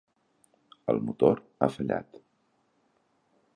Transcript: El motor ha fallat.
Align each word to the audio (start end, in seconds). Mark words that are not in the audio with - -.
El 0.93 1.01
motor 1.09 1.43
ha 1.59 1.69
fallat. 1.77 2.19